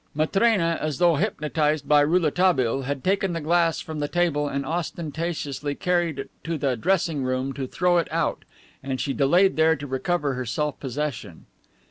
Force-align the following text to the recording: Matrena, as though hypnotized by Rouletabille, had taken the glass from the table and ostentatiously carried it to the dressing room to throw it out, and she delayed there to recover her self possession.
Matrena, 0.15 0.79
as 0.81 0.97
though 0.97 1.17
hypnotized 1.17 1.87
by 1.87 2.01
Rouletabille, 2.01 2.81
had 2.85 3.03
taken 3.03 3.33
the 3.33 3.39
glass 3.39 3.81
from 3.81 3.99
the 3.99 4.07
table 4.07 4.47
and 4.47 4.65
ostentatiously 4.65 5.75
carried 5.75 6.17
it 6.17 6.31
to 6.43 6.57
the 6.57 6.75
dressing 6.75 7.21
room 7.23 7.53
to 7.53 7.67
throw 7.67 7.99
it 7.99 8.07
out, 8.09 8.43
and 8.81 8.99
she 8.99 9.13
delayed 9.13 9.57
there 9.57 9.75
to 9.75 9.85
recover 9.85 10.33
her 10.33 10.45
self 10.47 10.79
possession. 10.79 11.45